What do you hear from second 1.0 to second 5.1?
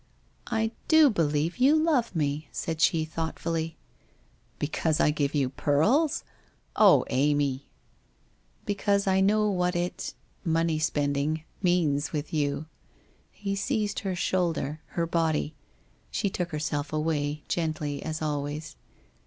believe you love me/ said she thoughtfully. 1 Because